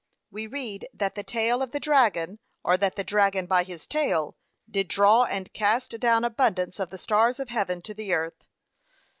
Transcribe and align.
We 0.31 0.47
read 0.47 0.87
that 0.95 1.13
the 1.13 1.21
tail 1.21 1.61
of 1.61 1.73
the 1.73 1.79
dragon, 1.79 2.39
or 2.63 2.75
that 2.75 2.95
the 2.95 3.03
dragon 3.03 3.45
by 3.45 3.61
his 3.63 3.85
tail, 3.85 4.35
did 4.67 4.87
draw 4.87 5.25
and 5.25 5.53
cast 5.53 5.99
down 5.99 6.23
abundance 6.23 6.79
of 6.79 6.89
the 6.89 6.97
stars 6.97 7.39
of 7.39 7.49
heaven 7.49 7.83
to 7.83 7.93
the 7.93 8.11
earth. 8.11 8.43